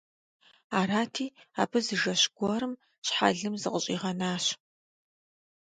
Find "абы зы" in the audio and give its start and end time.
1.61-1.95